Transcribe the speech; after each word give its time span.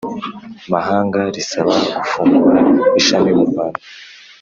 mahanga 0.71 1.19
risaba 1.35 1.73
gufungura 1.97 2.59
ishami 2.99 3.31
mu 3.37 3.43
Rwanda 3.49 3.79